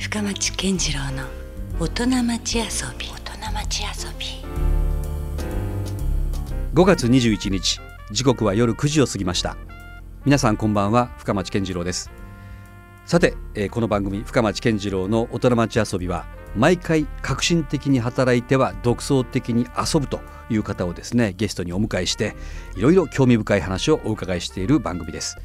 [0.00, 1.24] 深町健次郎の
[1.78, 2.64] 大人町遊
[2.98, 3.06] び。
[3.06, 4.26] 大人町遊び。
[6.72, 7.78] 5月21日
[8.10, 9.58] 時刻は夜9時を過ぎました。
[10.24, 12.10] 皆さんこんばんは深町健次郎です。
[13.04, 16.24] さて、えーこの番組深町健次郎の大人町遊びは
[16.56, 22.34] 毎回革新的に働いては独創的に遊ぶという方をですねゲストにお迎えして
[22.74, 25.36] いろいろ興味深い話をお伺いしている番組です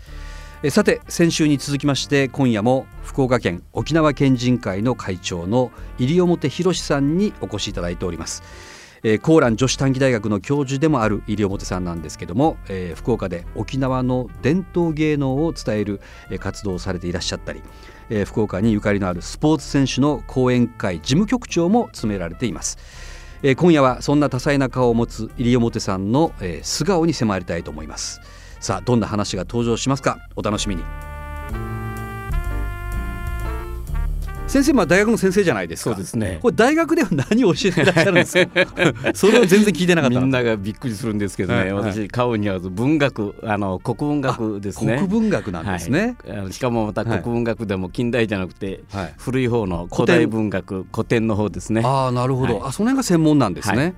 [0.66, 8.42] えさて先週に続きまして今夜も福岡県沖縄県人会の会長の入表博さんにお越しいただいております。
[9.04, 16.02] えー、コーラン女子短期大学の教授でもある入表さんなんですけども、えー福岡で沖縄の伝統芸能を伝える、
[16.40, 17.62] 活動をされていらっしゃったり、
[18.10, 22.80] えー福岡にゆかりのあるスポーツ選手の講演会事務局長も務められています、
[23.44, 28.20] え今夜はそんな多彩な顔を持つ入表さんの、え素顔に迫りたいと思います。
[28.66, 30.18] さあどんな話が登場しますか？
[30.36, 30.84] お楽しみに。
[34.48, 35.92] 先生まあ大学の先生じゃないですか。
[35.92, 36.40] そうですね。
[36.42, 38.66] これ大学では何を教えていらっしゃるんですか？
[39.14, 40.20] それを全然聞いてなかった。
[40.20, 41.94] みんながびっくりするんですけどね、はいはい。
[41.94, 44.96] 私顔に合わず文学あの国文学ですね。
[44.96, 46.52] 国文学なんですね、はい。
[46.52, 47.22] しかもまたはい。
[47.22, 49.14] 国文学でも近代じゃなくて、はい。
[49.16, 51.84] 古い方の古代文学古典の方ですね。
[51.86, 52.70] ああなるほど、はい。
[52.70, 53.94] あその辺が専門なんですね、はい。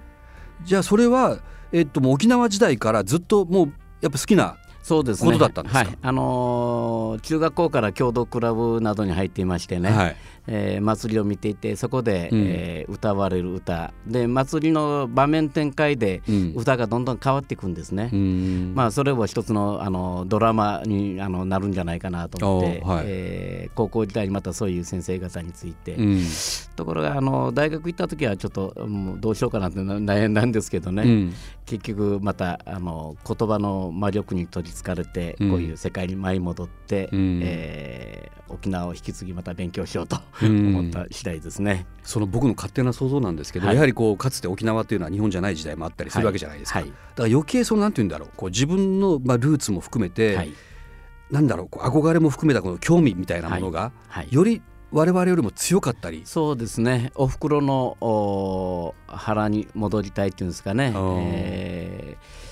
[0.66, 1.38] じゃあそれは
[1.72, 5.34] えっと沖縄時代からずっともうやっぱ好きなそうですね。
[5.34, 5.80] ことだったんですか？
[5.80, 5.98] はい。
[6.02, 10.16] あのー中学校から共同クラブなどに入っていましてね、はい。
[10.48, 12.44] えー祭りを見ていてそこで、うん。
[12.48, 13.92] えー歌われる歌。
[14.06, 16.54] で祭りの場面展開でうん。
[16.56, 18.10] 歌がどんどん変わっていくんですね。
[18.14, 23.04] うんまあ、それを一つのあのドラマにあのなるんじゃないかなと思って、はい。
[23.08, 26.22] えー高校時代にまたそういう先生方について、うん。
[26.78, 31.34] ところがあの大学行った時はちょっともうどうしようかなってな悩んだんですけどね、うん。
[31.66, 35.52] 結局またあの言葉の魔力に取りつかれて、うん。
[35.52, 37.42] こういう世界に舞い戻って、うん。
[37.44, 40.68] えー沖縄を引き継ぎまた勉強しようとうん。
[40.74, 41.86] 思った次第ですね。
[42.04, 43.76] その僕の勝手な想像なんですけど、はい。
[43.76, 46.88] やはりこうかつて沖縄っていうのは日本じゃない時代もあったりするわけじゃないですか、はい。
[46.88, 48.30] だから余計そのなんて言うんだろう。
[48.38, 50.54] こう自分のまあルーツも含めて、はい。
[51.30, 54.28] なんだろうこう憧れも含めたこの興味みたいなものが、はい。
[54.32, 54.62] より
[54.94, 56.22] 我々よりも強かったり。
[56.24, 57.12] そうですね。
[57.16, 62.48] おふくろのお腹に戻りたいっていうんですかね、えー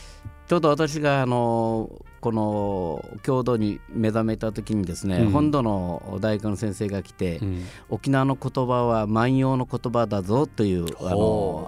[0.48, 1.90] ちょうど私があの
[2.26, 5.30] この郷土に目覚めた時にですね、うん。
[5.30, 7.64] 本土の大学の先生が来て、うん。
[7.88, 11.20] 沖縄の言葉は万葉の言葉だぞというあの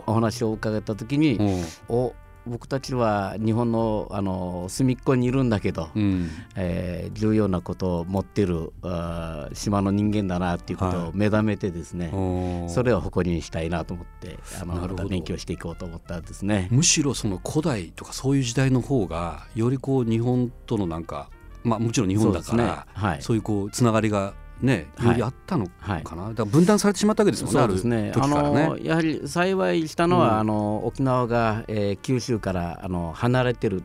[0.07, 1.63] お話を伺った時に、うん。
[1.89, 2.15] お
[2.47, 6.29] 僕たちは日本のあの隅っこにいるんだけど、うん。
[6.55, 11.07] えー重要なことを持ってるあー島の人間だなっていうことはい。
[11.07, 12.69] を目覚めてですね、おー。
[12.69, 16.67] それを誇りにしたいなと思ってあのまた勉強していこうと思ったんですね。
[16.71, 21.29] むしろその古代とかそういう時代の方がよりこう日本とのなんか
[21.63, 22.83] まあもちろん日本だからそうね。
[22.93, 23.21] はい。
[23.21, 25.07] そういうこうつながりがねはい。
[25.09, 26.03] よりあったのはい。
[26.03, 28.11] かな、だから分断されてしまったわけですもんねそうですね。
[28.15, 30.39] あのやはり幸いしたのは、うん。
[30.39, 33.83] あの沖縄が、えー九州からあの離れてる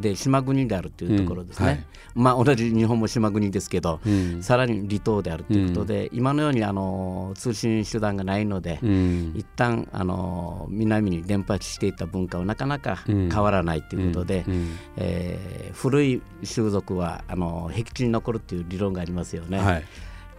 [0.00, 2.24] で島国であるというところですね、うん。
[2.24, 2.36] はい。
[2.36, 4.42] まあ同じ日本も島国ですけど、うん。
[4.42, 9.32] さらに離島であるということで、今のようにあの通信手段がないので、うん。
[9.36, 13.28] 一旦あの南に伝播していた文化はなかなかうん。
[13.30, 14.76] 変わらないということで、うん。
[14.96, 19.84] えー古い習俗はあの僻地に残るという理論がありますよね、はい、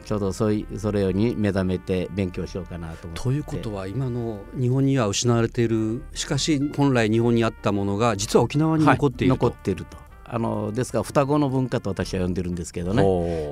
[0.05, 3.23] ちょうどそういうそれように目覚めて勉強しようかなと思って。
[3.23, 10.05] ということは今の日本には失われているしかし本来日本にあったものが実は沖縄に残っているはい、と、残っていると。
[10.27, 13.03] あのですから双子の文化と私は呼んでるんですけどね、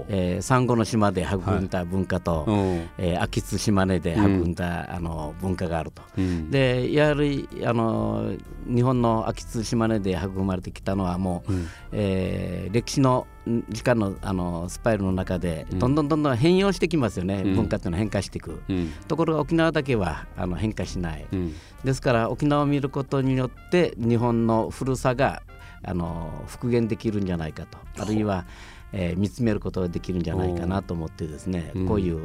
[0.10, 2.90] えー、産後の島で育んだ文化と、うん。
[2.98, 6.02] えー秋津島根で育んだ、あの文化があると。
[6.18, 6.50] うん。
[6.50, 8.34] でやはりあの
[8.68, 11.68] 日本の秋津島根で育まれてきたのはもう、うん。
[11.92, 13.33] えー歴史のん
[13.70, 15.80] 時間のあのスパイルの中でうん。
[15.80, 17.56] どんどんどんどん変容してきますよね、うん。
[17.56, 18.62] 文化っていうのは変化していく。
[18.70, 18.92] うん。
[19.08, 21.56] ところが沖縄だけはあの変化しない、うん。
[21.84, 25.42] ですから沖縄を見ることによって日本の古さが
[25.84, 27.78] あの復元できるんじゃないかと。
[28.02, 28.46] あるいは、
[28.94, 31.88] えー見つめることができるんじゃないかなと思ってですね、うん。
[31.88, 32.20] こういう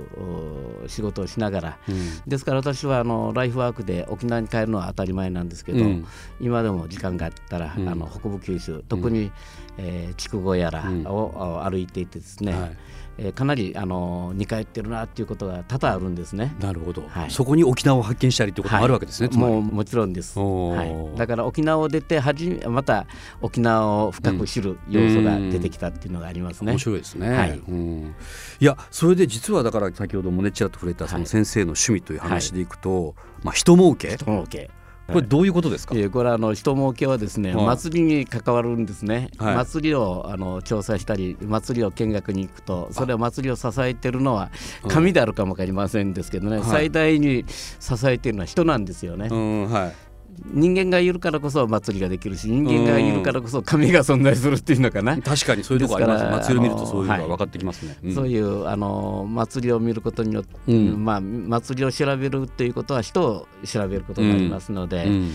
[0.85, 1.79] お仕事をしながら。
[1.89, 1.97] うん。
[2.27, 6.07] ですから私はあのライフワークで沖縄に帰るのは当たり前なんですけど、うん。
[6.41, 7.89] 今でも時間があったら、うん。
[7.89, 9.33] あの北部九州特に、
[9.79, 11.07] えー筑後やらうん。
[11.07, 12.77] を、あ歩いていてですね、はい。
[13.19, 16.55] えーかなりあの似通ってるなっていうことが多々あるんですね。
[16.61, 17.31] なるほど、はい。
[17.31, 19.55] そこに沖縄を発見したりということもあるわけですね、つまり。
[19.55, 23.07] もうもちろんです、はい、だから沖縄を出てはじめまた
[23.41, 26.73] 沖縄を深く知る要素が出てきたっていうのがありますね。
[26.73, 27.63] 面白いですね、はい。
[27.69, 28.15] うん、
[28.61, 31.27] いやそれで実はだから先ほどもねちらっと触れたそのはい。
[31.27, 34.17] 先生の趣味という話でいくと、まあ人儲け。
[34.17, 34.71] 人儲け。
[35.09, 37.65] これどういうことですか、これはあの人儲けはですね、はい。
[37.65, 39.55] 祭りに関わるんですね、はい。
[39.55, 44.51] 祭りをあの調査したり祭りを見学に行くとそれは祭りを支えてるのは
[44.87, 46.67] 神であるかもわかりませんですけどね、はい。
[46.67, 50.08] 最大に支えてるのは人なんですよね、うんはい
[50.47, 58.15] 人間がいるからこそ祭りができるし人間がいるからこそ神が存在するっていうのかな、確かにそういうとこあります祭りを見るとそういうのが分かってきますね、ん。
[58.15, 61.05] そういうあの祭りを見ることによって、うん。
[61.05, 65.33] まあ、祭りを調べるということは人を調べることになりますので、うん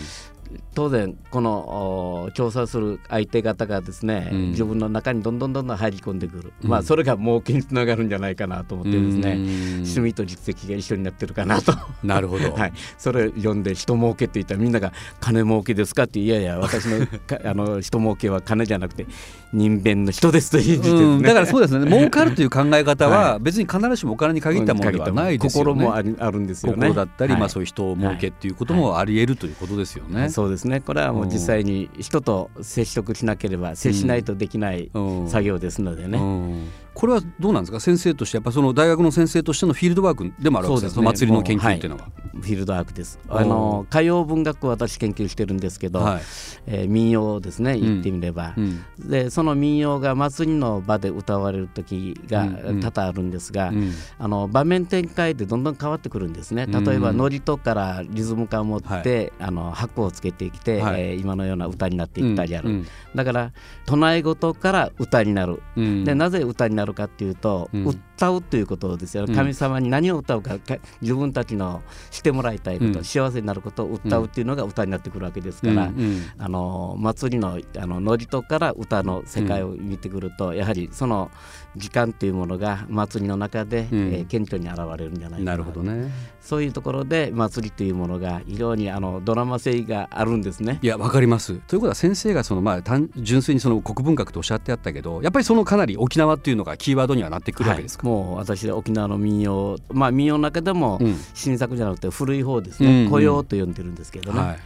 [0.73, 4.49] 当然このお調査する相手方がですね、うん。
[4.49, 6.69] 自分の中にどんどんどんどん入り込んでくる、うん。
[6.69, 9.43] まあそれが儲けにつながるんじゃないかなと思ってですね、うん。
[9.83, 11.73] 趣味と実績が一緒になってるかなと。
[12.03, 19.05] なるほど、 はい、それを読んで人儲けって言ったらみんなが金儲けですかっていやいや私の かあの人儲けは金じゃなくて
[19.53, 21.21] 人弁の人ですというですね、うん。
[21.21, 21.89] だからそうですね。
[21.89, 26.87] 儲かるという考え方はは別に必ずしもお金に限ったものではないですよね、心もあるあるんですよね。
[26.89, 27.39] 心だったり、はい。
[27.39, 30.29] まあ、そういう人を儲けっていうこともあり得るということですよね。
[30.43, 30.81] そうですね。
[30.81, 35.29] これはもう実際に人と接触しなければ接しないとできないうん。
[35.29, 37.79] 作業ですのでね、うんこれはどうなんですか？
[37.79, 41.05] 先生としてやっぱその大学の先生としてのフィールドワークでもあるわけですね。
[41.05, 42.09] 祭りの研究っていうのは。
[42.33, 43.19] フィールドワークです。
[43.29, 46.21] あの歌謡文学を私研究してるんですけど、はい。
[46.67, 48.83] えー民謡ですね言ってみれば、うん。
[48.99, 52.79] でその民謡が祭りの場で歌われる時がうんうん。
[52.81, 53.91] 多々あるんですが、うん。
[54.19, 56.67] あの場面展開でどんどん変わってくるんですね。
[56.69, 56.83] うん。
[56.83, 61.01] 例えばノリとからリズム感を持って、あの拍をつけてきて、はい。
[61.01, 62.87] えー今のような歌になっていったりある、うん。
[63.15, 63.51] だから
[63.85, 66.03] 唱え事から歌になる、うん。
[66.03, 71.81] でなぜ歌になるかっていうと、うん歌うということですようん神様に何を歌うかか自分たちの
[72.11, 81.31] してもらいたいこと、うん幸せになることを歌うっていうのが歌になってくるわけですから、うんうんあの祭りのあのノリとから歌の世界を見てくると、やはりその
[81.75, 86.11] 時間というものが祭りの中で、うんえー顕著に現れるんじゃないかななるほどね。
[86.41, 90.79] そういうところで祭りというものが非常にあのドラマ性があるんですね。
[90.81, 91.55] いやわかります。
[91.67, 98.07] ということは先生がそのまあ単純粋にその国文学とおっしゃってあったけどやっぱりそのかなり沖縄っていうのがキーワードにはなってくるわけですか？
[98.07, 101.15] はいもう私は沖縄の民謡まあ民謡の中でもうん。
[101.33, 103.03] 新作じゃなくて古い方ですうんうん。
[103.05, 104.59] ね雇用と呼んでるんですけどね、はい。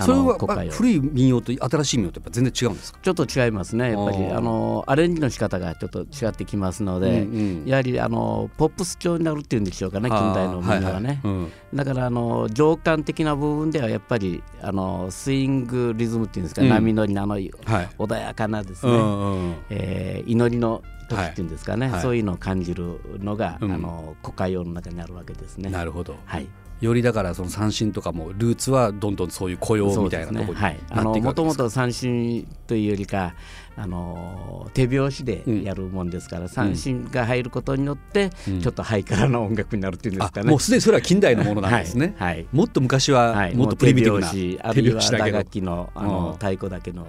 [0.00, 0.36] それは
[0.70, 2.98] 古い民謡と新しい民謡とやっぱ全然違うんですか？
[3.02, 3.92] ちょっと違いますね。
[3.92, 7.64] やっぱりあのアレンジの仕方がちょっと違ってきますので、うんうん。
[7.64, 11.34] やはりあのポップス調になるっていうんでしょうかね近代の民謡はね、いはい。
[11.34, 11.52] うん。
[11.74, 16.68] だからあの情感的な部分ではやっぱりあのスイングリズムっていうんですか、うん。
[16.68, 17.50] 波乗りのあのはい。
[17.50, 19.54] 穏やかなですね、うんうん。
[19.70, 22.00] えー祈りの時っていうんですかね、はい。
[22.00, 23.72] そういうのを感じるのが、うん。
[23.72, 25.68] あの国会用の中にあるわけですね。
[25.70, 26.16] なるほど。
[26.24, 26.48] はい、
[26.84, 31.22] よりだからその三振とかもルーツはどんどんそういう雇用みたいなところになっていくわけですか？
[31.22, 33.34] もともと三振というよりか
[33.76, 38.60] あの手拍子でやるもんですから、三振が入ることによって、うん。
[38.60, 40.48] ちょっとハイカラな音楽になるっていうんですかね。
[40.48, 42.14] あもうすでにそれは近代のものなんですね。
[42.18, 42.34] はい。
[42.36, 42.46] はい。
[42.52, 46.08] もっと昔ははい、もっとプリミティブな手拍子あるいは打楽器のあうん。
[46.08, 47.08] の太鼓だけの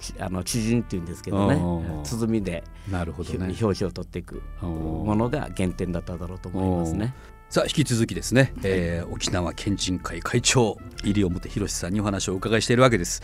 [0.00, 1.54] しあの知人っていうんですけどね。
[1.54, 2.02] うん。
[2.02, 3.54] 鼓でなるほどね。
[3.58, 4.68] 表紙を取っていくうん。
[4.68, 7.14] ものが原点だっただろうと思いますね。
[7.52, 13.20] さあ引き続きですね、えー沖縄県人会会長入表博さんにお話をお伺いしているわけです。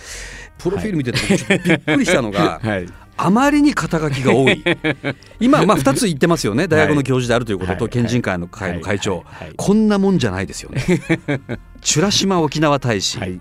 [0.58, 2.86] プロフィール見ててびっくりしたのが、 はい。
[3.16, 4.62] あまりに肩書きが多い。
[5.40, 6.68] 今まあ2つ言ってますよね。
[6.68, 7.90] 大学の教授であるということと、はい。
[7.90, 9.52] 県人会の会の会長、はい。
[9.56, 10.84] こんなもんじゃないですよね。
[11.96, 13.40] 美ら島沖縄大使、はい。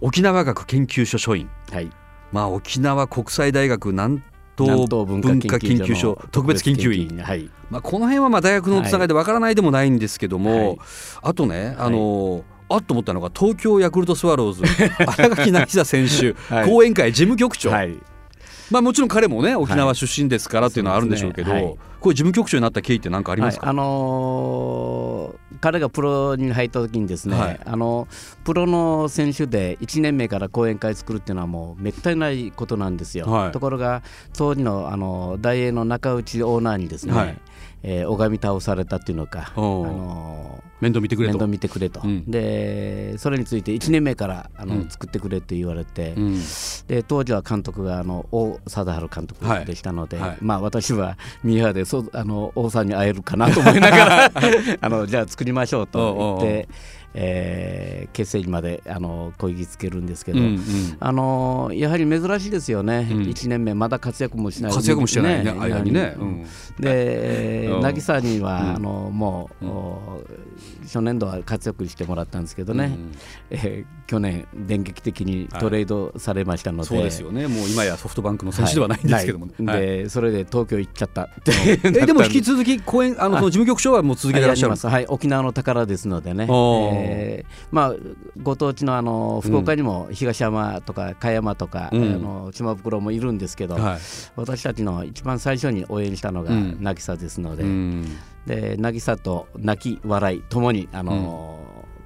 [0.00, 1.48] 沖縄学研究所所員。
[1.70, 1.92] はい。
[2.32, 7.22] まあ沖縄国際大学南東南東文化研究所の特別研究員。
[7.22, 7.50] はい。
[7.70, 10.78] まあ、この辺はまあ大学のつながりでわからないでもないんですけども、はい。
[11.22, 14.62] あとね、あのあっと思ったのが東京ヤクルトスワローズ
[15.16, 16.70] 新垣渚選手、はい。
[16.70, 17.94] 後援会事務局長、はい。
[18.70, 27.60] まあ、もちろん彼もね沖縄出身ですからっていうのはあるんでしょうけど、これ事務局長になった経緯って何かありますか、はい、あのー彼がプロに入った時にですね、はい。
[27.64, 28.06] あの
[28.44, 33.52] プロの選手で1年目から講演会作るっていうのはもうめったにないことなんですよ、はい。
[33.52, 34.02] ところが
[34.36, 37.38] 当時のあの大英の中内オーナーにですね、はい。
[37.82, 41.32] えー拝み倒されたっていうのか、あのー面倒見てくれと。
[41.32, 42.30] 面倒見てくれと、うん。
[42.30, 44.88] でそれについて1年目からあの、うん。
[44.90, 46.40] 作ってくれって言われて、うん。
[46.88, 54.30] で当時は監督があの王貞治監督でしたので、まあ、私はミーハーでそあの王さんに会えるかなと思いながら
[54.80, 56.68] あのじゃあ作りましょうと言って、
[57.14, 60.60] えー結成にまであのこぎつけるんですけど、うんうん。
[61.00, 63.22] あのやはり珍しいですよね、うん。
[63.22, 64.72] 1年目まだ活躍もしない。
[64.72, 66.46] 活躍もしてないねね間にね、うん。
[66.78, 67.82] でうん。
[67.82, 68.74] 渚には、うん。
[68.76, 70.22] あのもう、お
[70.84, 73.12] 初年度は活躍してもらったんですけどね、うん。
[73.50, 77.48] えー去年電撃的にトレードされましたので、そうですよね。
[77.48, 79.76] もう今やソフトバンクの選手ではないんですけどもね、はい。
[79.78, 79.86] はい。
[79.86, 81.52] でそれで東京行っちゃったって。
[81.84, 84.72] えでも引き続き講演あのその事務局長はもう続けてらっしゃる。
[84.72, 85.10] んですはい、やります。
[85.10, 87.94] はい、沖縄の宝ですのでね、おーでまあ
[88.42, 93.98] ご当地のあの福岡にも東山とか茅山とか、うんあの島袋もいるんですけど、はい。
[94.36, 96.78] 私たちの一番最初に応援したのがうん。
[96.80, 98.18] 渚ですので、うん。
[98.46, 101.60] で渚と泣き笑いともにあの、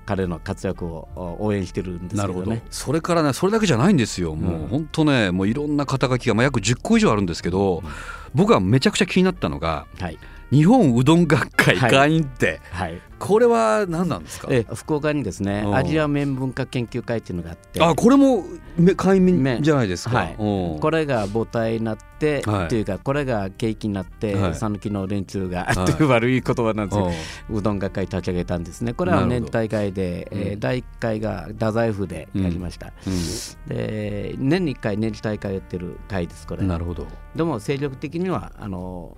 [0.06, 2.44] 彼の活躍を応援してるんですなるほど。
[2.46, 2.62] けどね。
[2.70, 4.34] それからねそれだけじゃないんですよ。
[4.34, 7.82] もううん本当ねもういろんな肩書きが、まあ、約10個以上あるんですけど、
[8.34, 10.18] 僕はめちゃくちゃ気になったのがはい
[10.50, 11.90] 日本うどん学会はい。
[11.90, 14.48] 会員って、はい、これは何なんですか？
[14.50, 15.74] え福岡にですねうん。
[15.74, 17.82] アジア麺文化研究会っていうのがあって。
[17.82, 18.44] あこれも
[18.78, 20.36] め会員麺じゃないですか、はい。
[20.38, 20.80] うん。
[20.80, 22.68] これが母体になって、はい。
[22.68, 24.54] というかこれが景気になってはい。
[24.54, 25.92] 讃岐、の連中が、はい。
[25.92, 27.10] という悪い言葉なんですけど、
[27.50, 27.58] うん。
[27.58, 28.94] うどん学会立ち上げたんですね。
[28.94, 30.60] これは年大会で、えーうん。
[30.60, 32.92] 第1回が太宰府でやりました、
[33.66, 36.62] で年に1回年次大会やってる会ですこれ。
[36.64, 37.06] なるほど。
[37.36, 39.16] でも精力的にはあの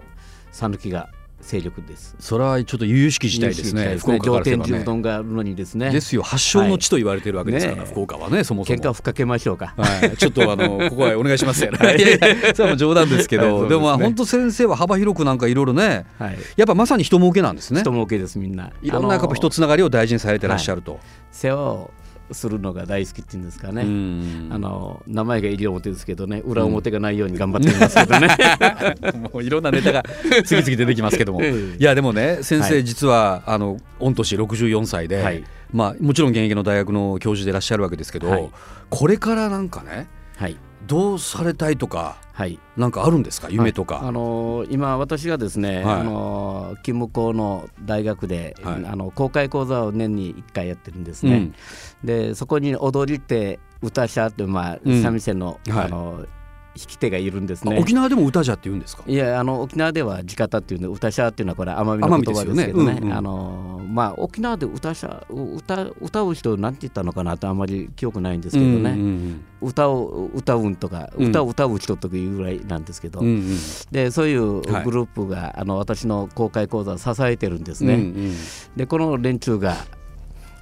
[0.52, 1.08] 讃岐が
[1.40, 2.14] 勢力です。
[2.20, 3.96] それはちょっと由々しき事態ですね。
[3.98, 4.78] 福岡か上らすればね。
[4.80, 5.90] うどんがあるのにですね。
[5.90, 6.22] ですよ。
[6.22, 8.78] 発祥の地と言われてるわけですから、はいね福岡はねそもそも。
[8.78, 9.74] 喧嘩をふっかけましょうか。
[9.76, 11.78] はい、ちょっとあの ここはお願いしますよ、ね。
[11.96, 12.00] い。
[12.00, 13.68] やいやそれはもう冗談ですけど、はいですね。
[13.70, 16.38] でもまあ本当先生は幅広くなんかいろいろね、はい。
[16.56, 17.80] やっぱまさに人儲けなんですね。
[17.80, 18.70] 人儲けですみんな。
[18.82, 21.00] いろんなやっぱ人つながりを大事にされてらっしゃると。
[21.32, 21.90] 世話を
[22.32, 24.48] するのが大好きっていうんですかね、うん。
[24.52, 28.28] あの名前が西表ですけどね裏表がないように頑張っていますけどね、
[29.32, 30.04] もういろんなネタが
[30.44, 31.76] 次々出てきますけども、ええ。
[31.78, 32.84] いやでもね先生はい。
[32.84, 35.44] 実はあの御年64歳で、はい。
[35.72, 38.50] まあもちろん現役の大学の教授でいらっしゃるわけですけど、はい。
[38.88, 40.56] これからなんかねはい
[40.86, 42.58] どうされたいとかはい。
[42.76, 43.48] なんかあるんですか？
[43.50, 44.00] 夢とか。
[44.02, 46.00] あのー今私がですね、はい。
[46.00, 48.86] あのー勤務校の大学で、はい。
[48.86, 51.52] あの公開講座を年に1回やってるんですね、
[52.02, 55.02] でそこに踊り手歌者ってまあうん。
[55.02, 55.84] 三味線の、はい。
[55.84, 56.24] あの
[56.76, 59.02] 弾き手がいるんですあね沖縄でも歌じゃって言うんですか？
[59.06, 62.98] いやあの沖縄では地方っていうの歌者っていうのはこれ奄美の言葉ですけどね。
[63.00, 63.12] うんうん。
[63.12, 71.28] あのまあ沖縄で歌者歌歌う人なんて言ったのかなとあんまり記憶ないんですけどね、うんうん歌を歌うんとかうん。
[71.28, 73.34] 歌を歌う人とかいうぐらいなんですけど、うんうん。
[73.34, 73.56] うん
[73.90, 74.84] でそういうグはい。
[74.84, 78.34] ループが、あの私の公開講座を支えてるんですね、うん
[78.76, 79.74] でこの連中が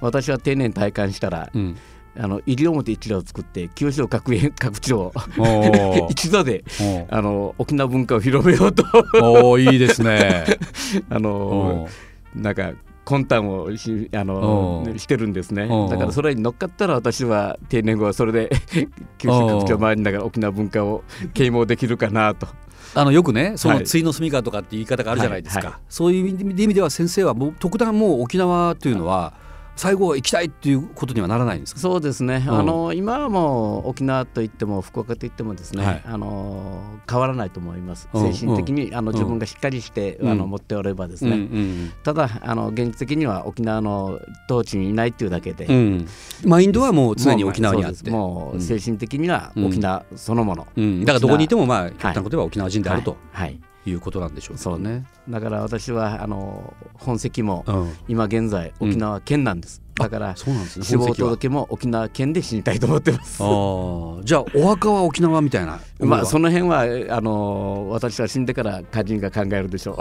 [0.01, 1.77] 私は定年退官したら、うんうん
[2.21, 5.13] あの西表一座を作って九州各園各地を
[6.11, 6.65] 一座で
[7.09, 8.83] あの沖縄文化を広めようと。
[9.23, 10.45] おーいいですね。
[11.09, 11.87] あの
[12.35, 12.73] なんか
[13.05, 15.67] 魂胆をしあのしてるんですね。
[15.89, 18.49] だからそれに乗っかったら私は定年後はそれで
[19.17, 22.47] 九州各地を回りながら沖縄文化を啓蒙できるかなと。
[22.95, 23.85] あのよくねそのはい。
[23.85, 25.71] 対の住みかとかって言い方があるじゃないですか、はい。
[25.73, 25.81] はい。
[25.87, 29.33] そういう意味では先生はもう特段もう沖縄というのは
[29.79, 31.79] 最後は行きたいっていうことにはならないんですか？
[31.79, 32.53] そうですね、うん。
[32.53, 36.01] あの今はもう沖縄といっても福岡といってもですね、はい。
[36.03, 39.15] あの変わらないと思います、うん精神的に、あのうん。
[39.15, 40.31] 自分がしっかりして、うん。
[40.31, 44.19] あの持っておればですうんね、ただあの現実的には沖縄の
[44.49, 45.73] 統治にいないっていうだけで、うん。
[45.73, 46.07] うん
[46.43, 48.61] マインドはもう常に沖縄にあって、もううん。
[48.61, 51.91] 精神的には沖縄そのもの、うん、だからどこにいてもまあい。
[51.91, 53.15] 極端なことは沖縄人であると。
[53.31, 55.05] はい、はいいうことなんでしょうそうね。
[55.29, 60.85] だから私はあの本籍もうん今現在沖縄県なんです、だからそうなんですね。
[60.85, 65.79] 死亡届も沖縄県で死にたいと思ってますあーじゃあお墓は沖縄みたいな。
[65.99, 69.97] まあそのの辺はあの私は死んでから家人が考えるでしょ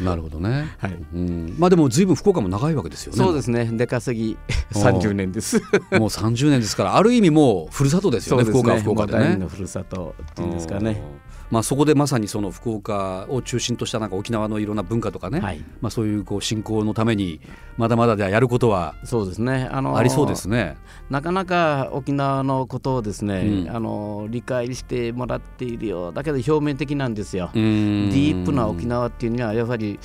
[0.00, 0.02] う。
[0.02, 0.68] なるほどね。
[0.78, 0.96] はい。
[1.14, 3.18] うん、まあでも随分福岡も長いわけですよね。
[3.18, 3.68] そうですね。
[3.72, 4.36] 出稼ぎ
[4.74, 5.60] お30年です。
[5.60, 5.64] もう
[6.08, 9.48] 30年ですからある意味もうふるさとですよね福岡は福岡でねの。
[9.48, 11.00] ふるさとっていうんですかね。
[11.52, 11.54] うん。
[11.54, 15.64] まあそこでまさにその福岡を中心としたなんか沖縄のいろんな文化とかね、はい。
[15.80, 17.40] まあそういうこう振興のために
[17.76, 19.68] まだまだではやることはそうですね。
[19.70, 20.76] あのありそうですね。
[21.10, 27.50] なかなか沖縄のことをですね、うんあの理解してもらっているようだけど表面的なんですよ。
[27.54, 29.98] ディープな沖縄っていうのはやはり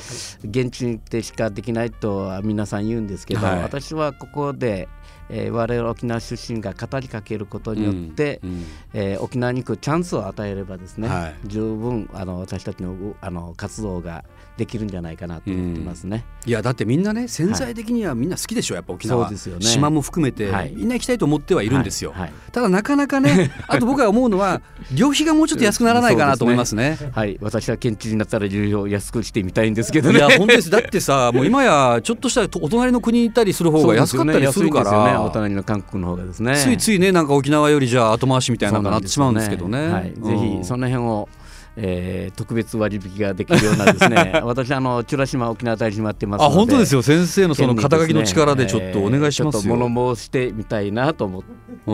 [0.44, 4.88] 現地に行ってしかできないとは皆さん言うんですけど、はい私はここで、
[5.30, 8.66] えー我々沖縄出身が語りかけることによって、うんうん。
[8.94, 11.36] えー沖縄に行くチャンスを与えればですね、はい。
[11.46, 14.24] 十分あの私たちのうあの活動が
[14.58, 16.26] できるんじゃないかなと思ってますね。
[16.46, 19.38] いやだってみんなね潜在的にはみんな好きでしょやっぱ沖縄、ね。
[19.60, 20.74] 島も含めて、はい。
[20.76, 22.22] みんな行きたいと思ってはいるんですよ、はい。
[22.22, 22.34] はい。
[22.52, 24.62] ただなかなかねあと僕が思うのは
[24.94, 26.98] 旅費がもうちょっと安くならないかなと思いますね。
[27.12, 30.20] はい、私は県知事になったら流量を安くしてみたいんですけどね。
[30.20, 30.70] いや本当です。
[30.70, 36.56] だってさもう今やちょっとしたらお隣の国に行ったりする方が安かったりするかそおら、隣の韓国の方がですね。
[36.56, 39.88] ついついねなんか沖縄よりじゃあ後回しみたいなのがなってしまうんですけどね。
[39.88, 39.94] ね。
[39.94, 40.60] はい、ぜうん。
[40.60, 41.30] ひその辺を、
[41.76, 47.02] えー特別割引ができるようなですね 私あの美ら島沖縄大使もやってますのあで本当ですよ。
[47.02, 49.62] 先生のその肩書きの力でちょっとお願いしますよ。
[49.62, 51.48] えーちょっと物申してみたいなと思って。
[51.88, 51.94] う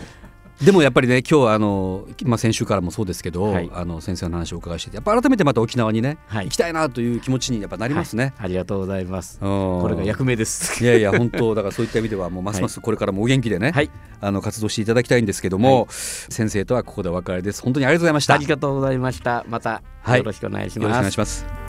[0.00, 0.23] ん
[0.62, 3.70] でもやっぱりね今日あの、まあ、先週からもそうですけど、はい。
[3.74, 6.44] あの先生の話をお伺いしててやっぱ改めてまた沖縄にね、はい。
[6.46, 8.34] 行きたいなという気持ちにやっぱなりますね。
[8.36, 8.44] はい。
[8.44, 9.40] ありがとうございます。
[9.40, 10.82] ここれが役目です。
[10.82, 17.62] いやいや本当だからそういった意味では もうますますこれからもお元気でね、はい、あの活動していただきたいんですけども、先生とはここでお別れです。
[17.62, 18.34] 本当にありがとうございました。
[18.34, 19.44] ありがとうございました。
[19.48, 20.18] またはい。
[20.18, 21.00] よろしくお願いしよろしくおます。
[21.00, 21.63] 願いします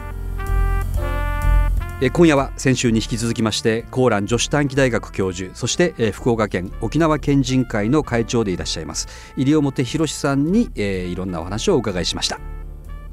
[2.01, 12.39] え今夜は先週に引き続きましてコーラン女子短期大学教授そしてえ福岡県沖縄県人会の会長でいらっしゃいます西表博さんに、えーいろんなお話をお伺いしました。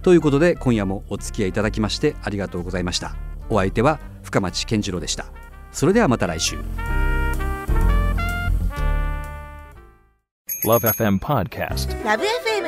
[0.02, 3.14] ということで今夜もお付き合いいただきましてありがとうございました。
[3.48, 5.26] お相手は深町健次郎でした。
[5.70, 6.58] それではまた来週。
[10.64, 12.04] Love FM Podcast.
[12.04, 12.41] ラブ f m